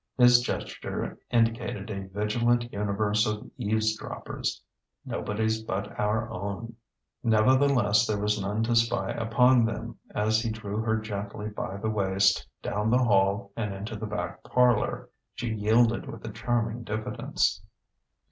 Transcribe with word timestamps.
His 0.17 0.41
gesture 0.41 1.19
indicated 1.29 1.91
a 1.91 2.07
vigilant 2.07 2.73
universe 2.73 3.27
of 3.27 3.51
eavesdroppers. 3.57 4.59
"Nobody's 5.05 5.61
but 5.63 5.99
our 5.99 6.27
own!" 6.33 6.75
Nevertheless, 7.23 8.07
there 8.07 8.17
was 8.17 8.41
none 8.41 8.63
to 8.63 8.75
spy 8.75 9.11
upon 9.11 9.63
them 9.63 9.99
as 10.15 10.41
he 10.41 10.49
drew 10.49 10.77
her 10.77 10.97
gently 10.97 11.49
by 11.49 11.77
the 11.77 11.89
waist, 11.91 12.47
down 12.63 12.89
the 12.89 12.97
hall 12.97 13.51
and 13.55 13.75
into 13.75 13.95
the 13.95 14.07
back 14.07 14.41
parlour. 14.43 15.07
She 15.35 15.53
yielded 15.53 16.07
with 16.11 16.25
a 16.25 16.31
charming 16.33 16.83
diffidence. 16.83 17.61